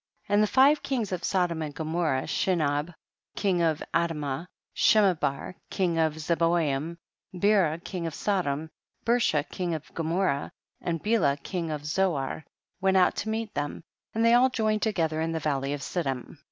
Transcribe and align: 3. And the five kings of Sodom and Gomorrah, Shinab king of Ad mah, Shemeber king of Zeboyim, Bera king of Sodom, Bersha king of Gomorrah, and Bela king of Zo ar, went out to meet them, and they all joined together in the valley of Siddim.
3. 0.25 0.33
And 0.33 0.41
the 0.41 0.47
five 0.47 0.81
kings 0.81 1.11
of 1.11 1.23
Sodom 1.23 1.61
and 1.61 1.75
Gomorrah, 1.75 2.25
Shinab 2.25 2.91
king 3.35 3.61
of 3.61 3.83
Ad 3.93 4.15
mah, 4.15 4.47
Shemeber 4.75 5.53
king 5.69 5.99
of 5.99 6.15
Zeboyim, 6.15 6.97
Bera 7.35 7.77
king 7.77 8.07
of 8.07 8.15
Sodom, 8.15 8.71
Bersha 9.05 9.47
king 9.47 9.75
of 9.75 9.93
Gomorrah, 9.93 10.51
and 10.81 11.03
Bela 11.03 11.37
king 11.37 11.69
of 11.69 11.85
Zo 11.85 12.15
ar, 12.15 12.43
went 12.81 12.97
out 12.97 13.15
to 13.17 13.29
meet 13.29 13.53
them, 13.53 13.83
and 14.15 14.25
they 14.25 14.33
all 14.33 14.49
joined 14.49 14.81
together 14.81 15.21
in 15.21 15.33
the 15.33 15.39
valley 15.39 15.71
of 15.71 15.81
Siddim. 15.83 16.39